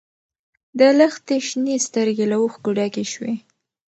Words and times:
د 0.79 0.81
لښتې 0.97 1.37
شنې 1.47 1.75
سترګې 1.87 2.25
له 2.31 2.37
اوښکو 2.41 2.69
ډکې 2.77 3.05
شوې. 3.11 3.33